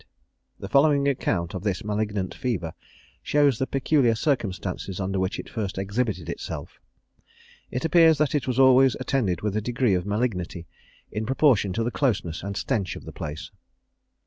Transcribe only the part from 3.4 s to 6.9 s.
the peculiar circumstances under which it first exhibited itself.